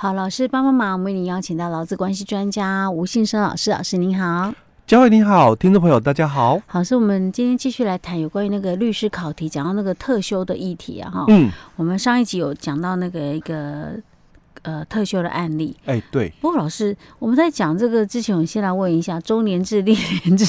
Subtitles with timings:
[0.00, 4.54] 好，老师帮帮忙，我们为您邀请到劳资关系专家吴信生老师，老师您好。
[4.86, 6.56] 嘉惠你好，听众朋友大家好。
[6.68, 11.24] 好，是我们今天继续来谈有关于那个律师考题，讲到那个特修的议题啊，哈。
[11.26, 11.50] 嗯。
[11.74, 13.94] 我们上一集有讲到那个一个
[14.62, 15.76] 呃特修的案例。
[15.86, 16.32] 哎，对。
[16.40, 20.46] 不过老师，我们在讲这个之前，我先来问一下，周年制、历年制。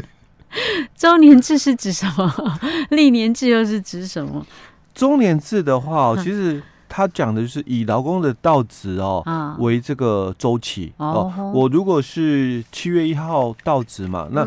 [0.96, 2.58] 周年制是指什么？
[2.88, 4.46] 历年制又是指什么？
[4.94, 6.62] 周年制的话，其实。
[6.88, 11.52] 他讲的就是以劳工的到职哦、啊、为这个周期哦，哦。
[11.54, 14.46] 我如果是七月一号到职嘛，那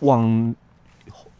[0.00, 0.54] 往、嗯、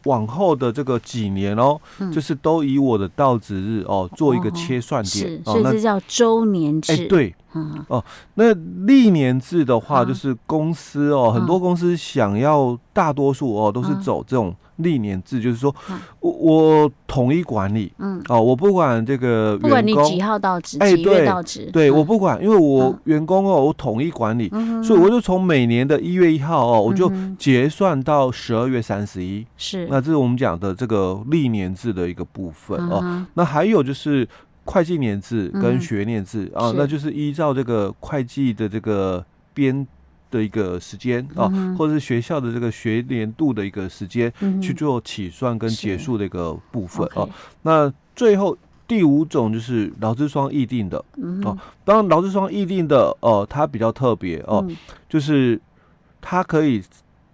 [0.05, 6.93] 往后的这个几年哦、嗯，就是都以我的到职日哦做一个切算点，哦、所以这叫周年制。
[6.93, 7.35] 哎、欸，对。
[7.55, 8.05] 嗯哦，
[8.35, 8.53] 那
[8.85, 15.73] 历年制的话，就是公司哦、嗯，很多公司想要大多数哦都是走这种历年制，嗯、就是说
[16.19, 18.21] 我我统一管理，嗯。
[18.29, 21.25] 哦，我不管这个员工，不管你几号到职，哎、对，
[21.71, 33.27] 对、嗯、我不管，因为我员工哦，我统一管理，嗯、所以我就从每年的一月一号哦，我就结算到十二月三十一，是，那这是我们讲的这个历年制的一个部分哦、嗯。
[33.35, 34.29] 那还有就是。
[34.71, 39.87] 会计年制跟学年制、嗯、啊，那就是依照这个会计的这个编
[40.31, 47.29] 的一个时间啊、嗯，或者是学校的这个学年度的一个时间、嗯、去做起算跟结束的一个部分啊。
[47.63, 48.57] 那最后
[48.87, 54.77] 第五种就是劳资双议定的、嗯、啊，当然劳资双议定的哦、啊，它比较特别哦、啊嗯，
[55.09, 55.61] 就是
[56.21, 56.83] 它可以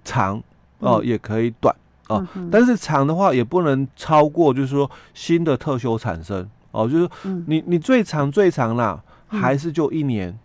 [0.05, 0.43] 长
[0.79, 1.75] 哦、啊嗯，也可以短
[2.09, 6.49] 啊、嗯，但是长的话也不能超过，就是说新的特休产生。
[6.77, 7.09] 哦，就是
[7.47, 9.01] 你你最长最长啦，
[9.31, 10.37] 嗯、还是就一年，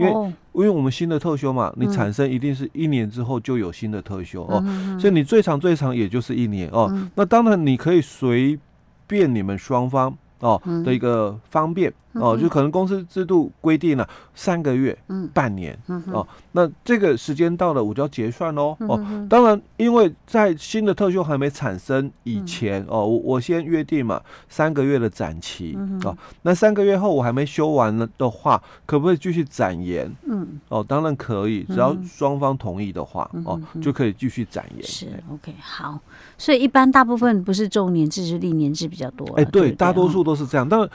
[0.00, 7.10] 因为、哦、因为我们新的特休嘛，你产生一定是一年之后就有新的特休、嗯、哦，所以你最长最长也就是一年哦、嗯。
[7.14, 8.58] 那当然你可以随
[9.06, 11.92] 便你们双方哦的一个方便。
[12.14, 18.76] 哦，就可能公司制度规定了三个月、嗯、半年、嗯、哦，那这个时间到了，我就要结算喽。
[18.80, 30.10] 哦，当然，因为在新的特休还没产生以前，哦，我我先约定嘛，三个月的展期、嗯、哦，那三个月后我还没休完了的话，可不可以继续展延？
[30.24, 34.82] 嗯，哦，当然可以，只要双方同意的话，哦，就可以继续展延。
[34.84, 36.00] 是，OK，好。
[36.36, 39.24] 所以一般大部分不是周年制，是历年制比较多。
[39.36, 40.88] 哎、欸，对，大多数都是这样，但是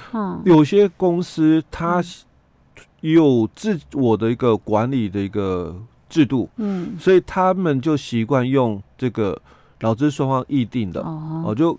[0.46, 0.90] 有些。
[0.98, 2.02] 公司它
[3.02, 5.76] 有自我的一个管理的一个
[6.10, 9.40] 制度，嗯，所以他们就习惯用这个
[9.82, 11.78] 劳资双方议定的，哦，就。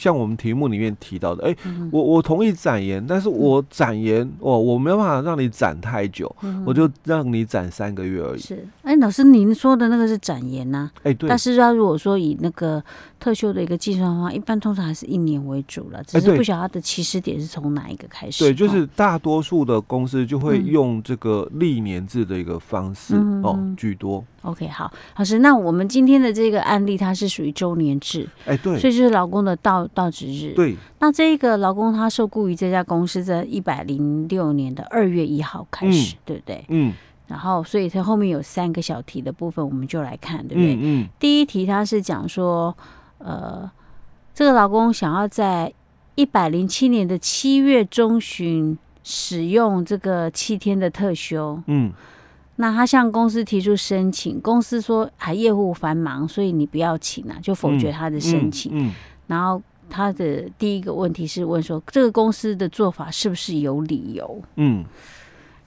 [0.00, 1.56] 像我们题目里面提到的，哎、
[1.90, 8.38] 我我同意展延，但是我展延，哦，我没有办法让你展太久，嗯、我就让你展三个月而已。
[8.38, 10.88] 是，哎，老师，您说的那个是展延呐？
[11.02, 11.28] 哎，对。
[11.28, 12.80] 但是他如果说以那个
[13.20, 18.44] 特休的一个计算方法，一般通常还是一年为主了，只是不晓得它的起始点是从哪一个开始。
[18.44, 24.24] 对，就是大多数的公司就会用这个历年制的一个方式、嗯、哦居多。
[24.42, 30.52] OK，好，老师，那我们今天的这个案例，它是属于周年制，哎，对，所以就是劳工的到到职日。
[30.54, 36.64] 对，那这个劳工他受雇于这家公司在一百零六年的二月一号开始，嗯，对不对？
[36.68, 36.94] 嗯。
[37.26, 40.74] 然后，所以它后面有三个小题的部分，我们就来看，对不对？
[40.76, 40.80] 嗯。
[40.80, 42.74] 嗯，第一题他是讲说，
[43.18, 43.70] 呃，
[44.34, 45.72] 这个劳工想要在
[46.14, 51.62] 一百零七年的七月中旬使用这个七天的特休。
[51.66, 51.92] 嗯。
[52.60, 58.72] 那他向公司提出申请，公司说还业务繁忙，所以你不要请啊，就否决他的申请。
[58.72, 58.94] 嗯嗯嗯、
[59.28, 64.42] 然后他的第一个问题是问说，这个公司的做法是不是有理由？
[64.56, 64.84] 嗯，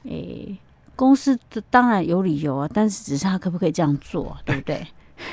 [0.04, 0.58] 诶、欸，
[0.98, 4.86] 公司的当然有理由啊，但是只是他可不可以这样做，对不对？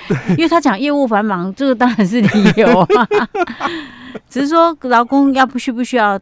[0.08, 3.08] 对， 因为他讲业务繁忙，这个当然是理由啊。
[4.28, 6.18] 只是说劳工要不需不需要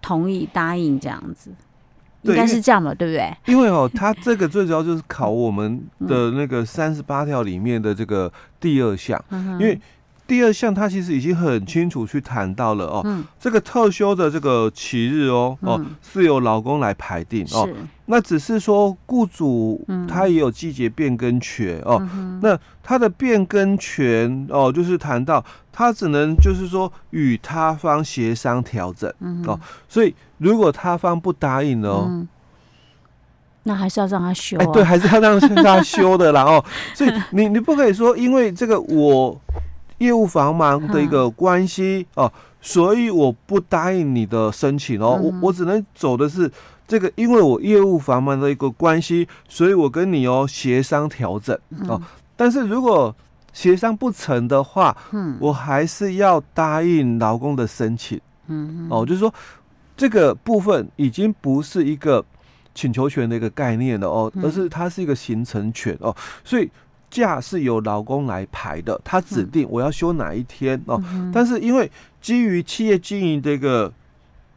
[0.00, 1.50] 同意答应这样子。
[2.22, 3.32] 应该是这样嘛，对不对？
[3.46, 9.80] 因为哦，他这个最主要就是考我们的那个三十八条里面的这个第二项，因为
[10.28, 17.68] 第二项他其实已经很清楚去谈到了哦，这个特休的这个期日哦哦是由劳工来排定哦，
[18.06, 22.00] 那只是说雇主他也有季节变更权哦，
[22.40, 29.12] 那他的变更权哦就是谈到他只能就是说与他方协商调整
[29.46, 29.58] 哦，
[29.88, 30.14] 所以。
[30.40, 32.04] 如果他方不答应呢？
[32.06, 32.28] 嗯，
[33.64, 34.62] 那还是要让他休，啊。
[34.62, 36.44] 哎，对，还是要让他休的啦。
[36.44, 36.64] 哦，
[36.94, 39.36] 所以你 你不可以说，因为这个我
[39.98, 45.18] 业务繁忙的一个关系哦，所以我不答应你的申请哦。
[45.22, 46.50] 我我只能走的是
[46.86, 51.58] 这个，因为我业务繁忙的一个关系，所以我跟你哦协商调整
[51.88, 52.00] 哦。
[52.36, 53.14] 但是如果
[53.52, 58.20] 协商不成的话，嗯，我还是要答应劳工的申请。
[58.46, 59.32] 嗯，哦，就是说。
[60.00, 62.24] 这个部分已经不是一个
[62.72, 66.14] 请求权的一个概念了哦，而是它是一个形成权哦，
[66.44, 66.70] 所以
[67.10, 71.02] 假是由劳工来排的，他指定我要休哪一天哦，
[71.32, 71.90] 但是因为
[72.20, 73.92] 基于企业经营的一个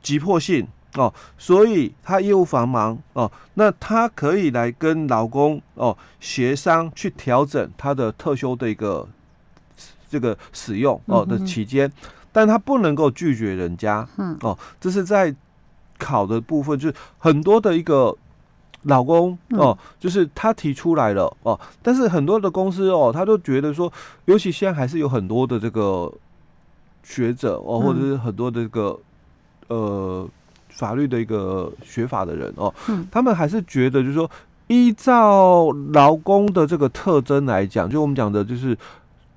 [0.02, 9.08] 急迫性哦，所以他业务繁忙哦，那他可以来跟劳工哦协商去调整他的特休的一个
[10.10, 11.92] 这个使用哦的期间，
[12.32, 14.08] 但他不能够拒绝人家，
[14.42, 15.36] 哦，这是在。
[16.04, 18.18] 考的部分就是很多的一个
[18.84, 23.92] 劳工哦，就是他提出来了哦，但是很多的公司哦，他都觉得说，
[24.26, 26.12] 尤其现在还是有很多的这个
[27.04, 29.00] 学者哦，或者是很多的这个
[29.68, 30.28] 呃
[30.70, 32.74] 法律的一个学法的人哦，
[33.12, 34.30] 他们还是觉得就是说，
[34.68, 38.78] 依照劳工的这个特征来讲，就我们讲的就是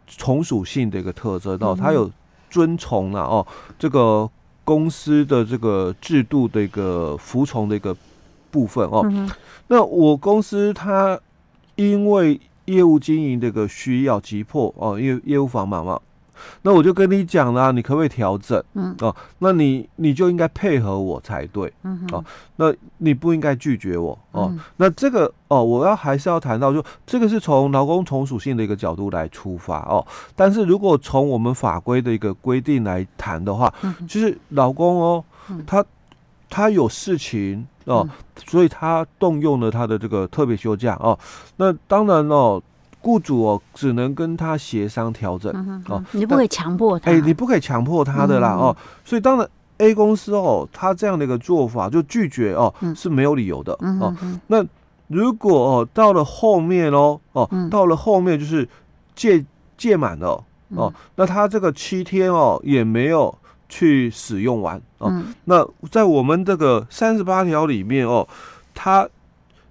[0.07, 2.11] 从属性的一个特征哦，他有
[2.51, 3.47] 遵从了哦
[3.79, 4.31] 这个。
[4.67, 7.95] 公司的这个制度的一个服从的一个
[8.55, 9.29] 部分哦，嗯、
[9.67, 11.19] 那我公司它
[11.75, 15.99] 因为业务经营这个需要急迫哦，因为业务繁忙嘛。
[16.63, 18.63] 那我就跟你讲了，你可不可以调整？
[18.75, 21.73] 嗯哦，那你你就应该配合我才对。
[21.83, 22.25] 嗯哼哦，
[22.57, 24.49] 那你不应该拒绝我哦。
[24.53, 30.05] 嗯、那这个哦，我要还是要谈到就，就这个是从劳工从属性的一个角度来出发哦。
[30.37, 33.73] 但是如果从我们法规的一个规定来谈的话，
[34.07, 35.25] 就是劳工哦，
[35.67, 35.85] 他
[36.51, 38.11] 他有事情哦，嗯、
[38.47, 41.19] 所以他动用了他的这个特别休假哦。
[41.57, 42.63] 那当然哦。
[43.07, 45.53] 雇主哦，只能跟他协商调整
[45.91, 47.11] 哦，你不可以强迫他。
[47.11, 48.75] 哎，你不可以强迫他的啦哦。
[49.05, 49.47] 所以当然
[49.77, 54.17] A 公司哦，他这样的一个做法就拒绝哦，是没有理由的哦。
[54.47, 54.65] 那
[55.09, 58.67] 如果哦到了后面哦哦，到了后面就是
[59.15, 59.45] 届
[59.77, 63.37] 届满了哦，那他这个七天哦也没有
[63.75, 65.13] 去使用完哦。
[65.47, 68.29] 那在我们这个三十八条里面哦，
[68.73, 69.09] 它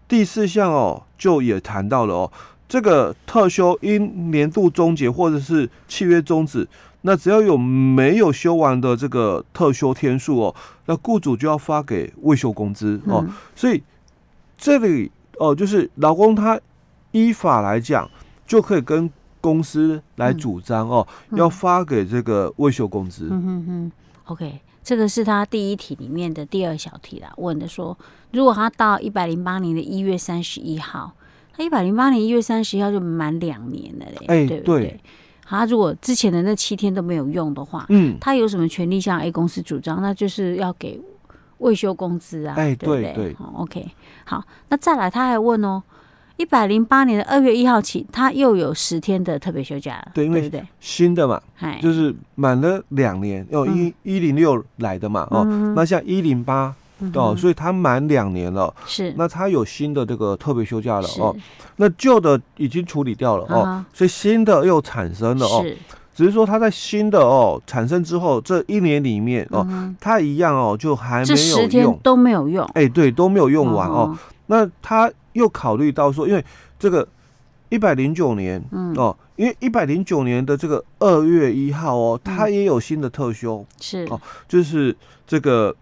[0.09, 2.31] 第四项哦就也谈到了哦。
[2.67, 6.67] 这个特休因年度终结或者是契约终止，
[7.03, 10.55] 那只要有没有休完的这个特休天数哦，
[10.87, 13.23] 那雇主就要发给未休工资哦。
[13.25, 13.81] 嗯、所以
[14.57, 16.59] 这里哦，就是劳工他
[17.11, 18.09] 依法来讲，
[18.45, 19.09] 就可以跟
[19.43, 23.27] 公司来主张哦，嗯、要发给这个未休工资。
[23.29, 23.91] 嗯哼哼
[24.31, 27.97] ，OK，这个是他第一题里面的第二小题啦，问的说，
[28.31, 31.11] 如果他到一百零八年的一月三十一号。
[31.55, 34.81] 他一百零八年一月三十一号就满两年了嘞，欸、对不对？
[34.81, 34.99] 对
[35.45, 40.01] 他如果之前的那七天都没有用的话，嗯，他有什么权利向 A 公司主张？
[40.01, 40.99] 那就是要给
[41.59, 43.13] 未休工资啊，哎，对不对？
[43.13, 43.87] 对对，OK，
[44.25, 45.83] 好，那再来他还问哦，
[46.37, 56.73] 一百零八年的二月一号起，他又有十天的特别休假了，对，因为新的嘛，对就是满了两年，哦，一一零六来的嘛，哦，嗯、那像一零八。
[57.15, 61.35] 哦，所以他满两年了，是，那他有新的这个特别休假了哦，
[61.75, 65.65] 那旧的已经处理掉了哦，所以新的又产生了哦，
[66.15, 69.67] 只是说他在新的哦产生之后这一年里面哦，
[69.99, 76.43] 他一样哦就还没有用，十天都没有用，哎，对，都没有用完哦，那他又考虑到说，因为
[76.79, 77.07] 这个
[77.69, 78.93] 一百零九年，嗯。
[78.95, 84.05] 哦，因为一百零九年的这个二月一号哦，他也有新的特休，是。
[84.09, 84.95] 哦，就是
[85.27, 85.75] 这个。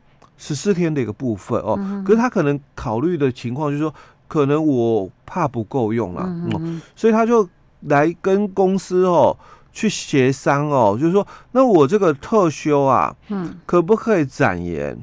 [0.43, 3.93] 十四天的一个部分哦，可是他可能考虑的情况就是说，
[4.27, 7.47] 可能我怕不够用了，嗯，嗯，所以他就
[7.81, 9.37] 来跟公司哦
[9.71, 14.97] 去协商哦，就是说，那我这个特休啊，嗯，可不可以展延？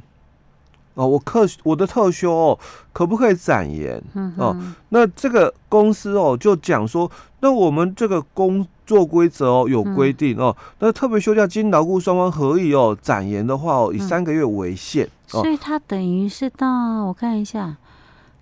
[0.98, 2.58] 哦，我特我的特休哦，
[2.92, 4.02] 可不可以展延？
[4.36, 4.56] 哦，
[4.88, 15.06] 那这个公司哦就讲说，那我们这个工作规则哦有规定哦，嗯、那特别休假经劳雇双方合意哦展延的话哦，以三个月为限。
[15.06, 17.76] 嗯所以他等于是到我看一下，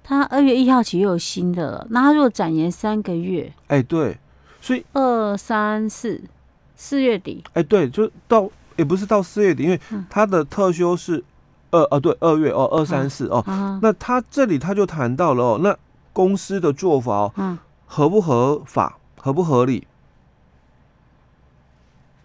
[0.05, 1.87] 他二月一号起又有新的了。
[1.91, 4.17] 那他如果展延三个月，哎，对，
[4.61, 6.23] 所以二三四
[6.77, 11.25] 四月底，哎，对，就到也不是到四月底，因为他的特休是
[11.77, 13.45] 二哦，对，二月哦，二三四哦。
[13.83, 15.77] 那他这里他就谈到了哦，那
[16.13, 19.87] 公司的做法哦，合不合法，合不合理？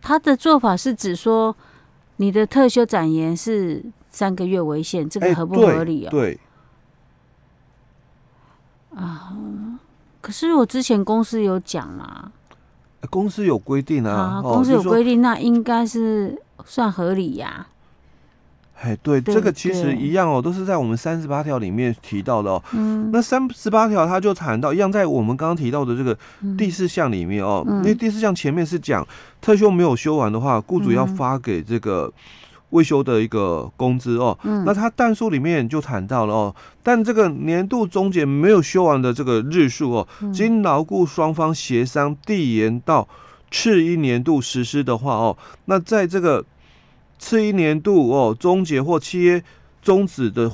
[0.02, 1.56] 他的做法是指说，
[2.18, 3.84] 你的特休展延是。
[4.14, 6.10] 三个月为限，这个合不合理哦？
[6.10, 6.40] 欸、对，
[8.90, 9.34] 对啊，
[10.20, 12.30] 可是我之前公司有讲啊，
[13.10, 17.71] 公司有规定啊，啊公司有规定，那应该是算合理呀、啊。
[18.82, 22.64] 哎，对，这个其实一样哦，都是在我们三十八条里面提到的哦。
[22.74, 26.18] 嗯，那三十八条它就谈到一样，在我们刚刚提到的这个
[26.58, 29.08] 第四项里面哦，嗯、因为第四项前面是讲
[29.40, 32.12] 特休没有休完的话，雇主要发给这个。
[32.72, 34.40] 未休的一个工资哦。
[34.44, 43.06] 嗯，那它但书里面就谈到了哦，但这个年度终结没有休完的这个日数哦，经劳雇双方协商递延到
[43.52, 46.42] 次一年度实施的话哦，那在这个
[47.22, 49.42] 次一年度哦终结或契约
[49.82, 50.52] 终止的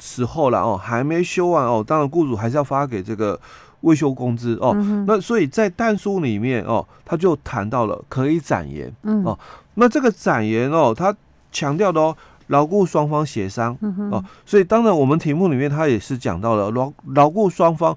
[0.00, 3.38] 时候了哦，还没休完哦，当然雇主还是要发给这个。
[3.82, 9.38] 未休工资哦，嗯、那所以在但书里面哦，他就谈到了可以展延、嗯、哦。
[9.74, 11.14] 那这个展延哦，他
[11.52, 12.16] 强调的哦，
[12.48, 14.24] 牢固双方协商、嗯、哦。
[14.44, 17.96] 所以当然我们题目里面他也是讲到了牢牢固双方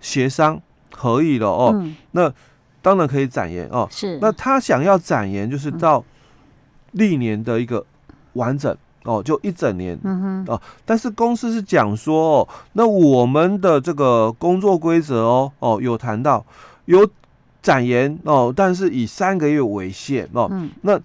[0.00, 0.60] 协商
[0.90, 1.70] 可以了哦。
[1.74, 2.32] 嗯、那
[2.82, 3.86] 当然可以展延哦。
[3.92, 4.18] 是。
[4.20, 6.02] 那他想要展延，就是到
[6.92, 7.84] 历年的一个
[8.34, 8.76] 完整。
[9.04, 16.44] 哦，就一整年，嗯哼，哦，但是公司是讲说，哦，那我们的这个工作规则哦，哦，有谈到
[16.84, 17.08] 有
[17.62, 21.00] 展延哦，但是以三个月为限哦，嗯，那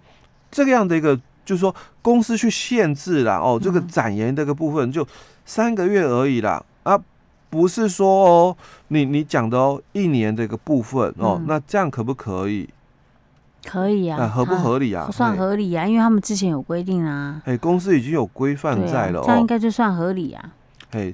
[0.52, 5.08] 这个样的一个就是说公司去限制了哦，这个展延这个部分就
[5.46, 7.00] 三个月而已啦，啊，
[7.50, 8.58] 不是说哦，
[8.90, 12.68] 你你讲的哦一年这个部分哦，那这样可不可以？
[13.66, 15.10] 可以啊，合不合理啊？
[15.12, 17.42] 算合理啊，因为他们之前有规定啊。
[17.46, 20.52] 哎，公司已经有规范在了，这样应该就算合理啊。
[20.92, 21.14] 哎，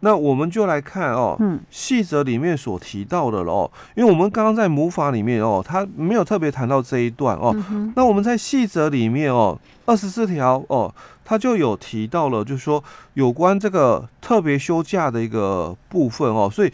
[0.00, 7.54] 那我们就来看哦，嗯，细则里面所提到的了哦，因为我们刚刚在母法里面哦，他没有特别谈到这一段哦。
[7.96, 12.82] 那我们在细则里面哦，二十四条哦，他就有提到了，就是说
[13.14, 16.72] 有关这个特别休假的一个部分哦，所以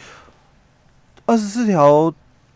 [1.27, 2.13] 二十四条。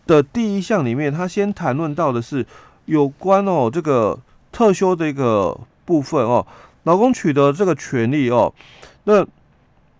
[0.09, 2.45] 的第一项里面，他先谈论到的是
[2.87, 4.19] 有关哦这个
[4.51, 6.45] 特休的一个部分哦，
[6.85, 8.53] 劳工取得这个权利哦，
[9.05, 9.25] 那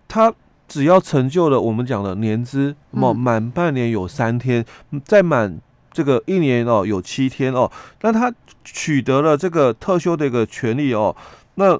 [0.07, 0.33] 他
[0.67, 4.65] 只要成就了我们讲的年资，满满半年有三天，
[5.05, 5.59] 再满
[5.93, 11.15] 这个一年哦有七天哦，那他取得了这个特休的一个权利哦，
[11.55, 11.79] 那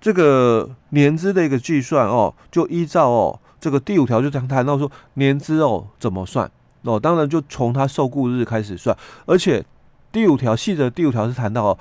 [0.00, 6.50] 这个年资的一个计算哦，就依照哦这个第五条就讲谈到说年资哦怎么算。
[6.86, 9.64] 哦，当然就从他受雇日开始算，而且
[10.12, 11.78] 第五条细则第五条是谈到哦，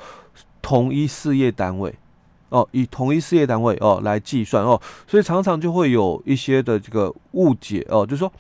[0.62, 1.94] 同一事业单位
[2.50, 8.32] 哦，以同一事业单位哦来计算哦，所以常常就会有一些的这个误解哦，就是说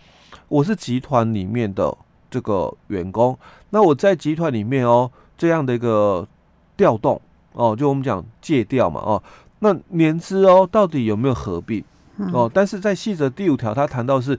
[0.48, 1.96] 我是集团里面的
[2.30, 3.38] 这个员工，
[3.70, 6.28] 那我在集团里面哦这样的一个
[6.76, 7.22] 调动
[7.54, 9.22] 哦，就我们讲借调嘛哦，
[9.60, 11.84] 那年资哦到底有没有合并
[12.34, 12.50] 哦？
[12.54, 14.38] 但是在细则第五条他谈到是。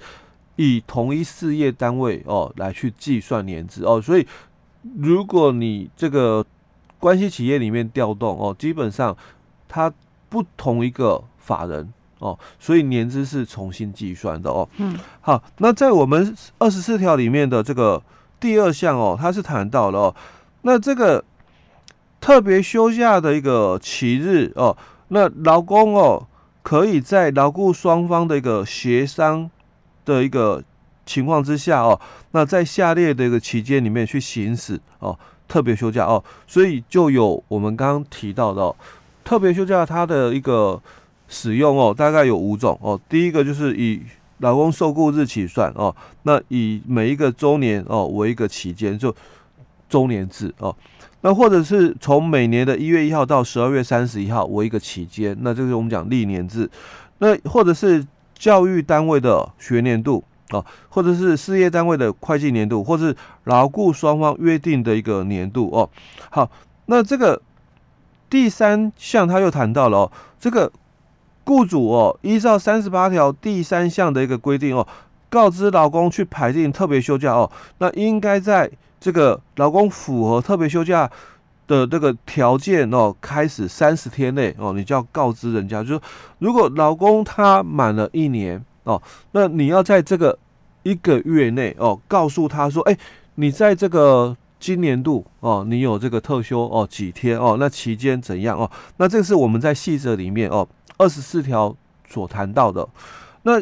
[0.57, 4.27] 以同一事业单位哦来去计算年资哦，所以
[4.99, 6.45] 如果你这个
[6.99, 9.17] 关系企业里面调动哦，基本上
[9.69, 9.93] 它
[10.29, 14.67] 不同一个法人哦，所以年资是重新计算的哦。
[14.79, 18.03] 嗯，好，那在我们二十四条里面的这个
[18.41, 20.15] 第二项哦，它是谈到了哦，
[20.63, 21.23] 那这个
[22.19, 24.75] 特别休假的一个期日哦，
[25.09, 26.27] 那劳工哦
[26.63, 29.51] 可以在劳雇双方的一个协商。
[30.07, 30.65] 的一个
[31.05, 38.75] 情况之下哦，那在下列的一个期间里面去行使哦特别休假哦，所以就有我们刚刚提到的、哦、
[39.23, 40.81] 特别休假它的一个
[41.29, 42.99] 使用哦，大概有五种哦。
[43.09, 44.01] 第一个就是以
[44.39, 49.15] 劳工受雇日起算哦，那以每一个周年哦为一个期间，就
[49.89, 50.75] 周年制哦。
[51.23, 56.69] 那或者是从每年的一月一号到十二月三十一号为一个期间，那这是我们讲历年制。
[57.19, 58.05] 那或者是
[58.39, 65.89] 教育单位的学年度啊，或者是事业单位的会计年度，或是劳雇双方约定的一个年度哦。
[66.31, 66.49] 好，
[66.87, 67.41] 那这个
[68.31, 70.71] 第三项他又谈到了哦，这个
[71.45, 74.87] 雇主哦，依照三十八条第三项的一个规定哦，
[75.29, 81.11] 告知劳工去排定特别休假哦，那应该在这个劳工符合特别休假。
[81.67, 86.01] 的这个条件哦，开始三十天内哦，你就要告知人家，就是
[86.39, 90.39] 如果老公他满了一年哦，那你要在这个
[90.85, 92.97] 一个月内哦，告诉他说，哎，
[93.35, 98.71] 你在这个今年度哦，你有这个特休哦几天哦，那期间怎样哦？
[98.99, 100.69] 那这是我们在细则里面哦
[100.99, 101.75] 二十四条
[102.09, 102.89] 所谈到的。
[103.43, 103.61] 那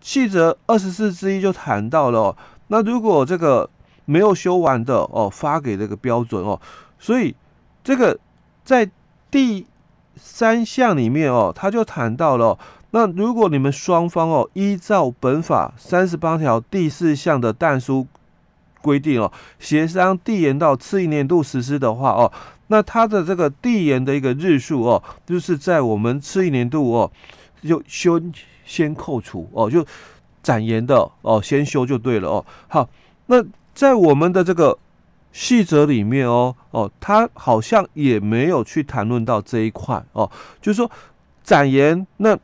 [0.00, 2.36] 细则二十四之一就谈到了哦，
[2.68, 3.68] 那如果这个
[4.06, 6.58] 没有休完的哦，发给这个标准哦，
[6.98, 7.36] 所以。
[7.82, 8.18] 这个
[8.64, 8.90] 在
[9.30, 9.66] 第
[10.16, 12.58] 三项里面哦，他就谈到了，
[12.90, 18.06] 那如果你们双方哦，依照本法三十八条第四项的但书
[18.80, 22.30] 规定哦，协商递延到次一年度实施的话哦，
[22.68, 27.10] 那他的这个递延的一个日数哦，就是在我们次一年度哦，
[27.62, 28.32] 就先
[28.64, 29.84] 先扣除哦，就
[30.42, 32.44] 展延的哦，先休就对了哦。
[32.68, 32.88] 好，
[33.26, 33.42] 那
[33.74, 34.76] 在我们的这个
[35.32, 40.90] 细则里面哦哦，他好像也没有去谈论到这一块哦，就是说
[41.42, 42.38] 展延，那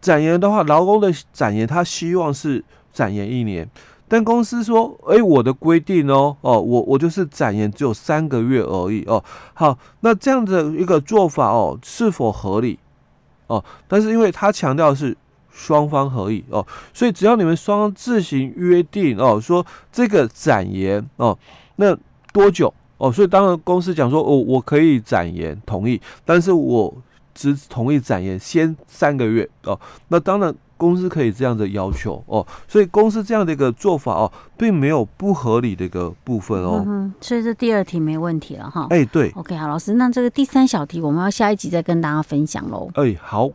[0.00, 3.66] 展延的话，劳工的展延，他希望是展延一年，
[4.06, 9.24] 但公司说，哎，我的规定哦哦，我我就是展延只有三个月而已哦。
[9.54, 12.78] 好，那这样的一个做法哦，是否合理
[13.46, 13.64] 哦？
[13.88, 15.16] 但是因为他强调是
[15.50, 21.38] 双方合意哦，所以只要你们双方自行约定哦，说这个展延哦，
[21.76, 21.96] 那。
[22.34, 23.12] 多久哦？
[23.12, 26.92] 所以当然公司讲说，哦，我可以展延同意，但是我
[27.32, 29.78] 只同意展延先三个月哦。
[30.08, 32.44] 那当然公司可以这样的要求哦。
[32.66, 36.82] 所以公司这样的一个做法哦，并没有不合理的一个部分哦。
[36.84, 38.88] 嗯，所以这第二题没问题了哈。
[38.90, 39.30] 哎，对。
[39.36, 42.90] OK，好，老师，那这个第三小题我们要下一集再跟大家分享喽。
[42.94, 43.48] 哎，好。